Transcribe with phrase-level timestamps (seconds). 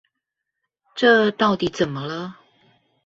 [0.95, 2.39] 這到底怎麼了？